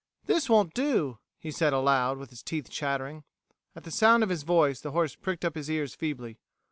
"This 0.25 0.49
won't 0.49 0.73
do," 0.73 1.19
he 1.37 1.51
said 1.51 1.73
aloud, 1.73 2.17
with 2.17 2.31
his 2.31 2.41
teeth 2.41 2.71
chattering. 2.71 3.23
At 3.75 3.83
the 3.83 3.91
sound 3.91 4.23
of 4.23 4.29
his 4.29 4.41
voice 4.41 4.81
the 4.81 4.93
horse 4.93 5.13
pricked 5.13 5.45
up 5.45 5.53
his 5.53 5.69
ears 5.69 5.93
feebly. 5.93 6.39